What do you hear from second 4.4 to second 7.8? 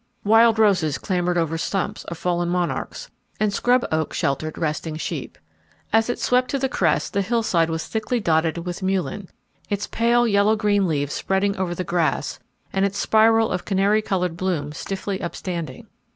resting sheep. As it swept to the crest, the hillside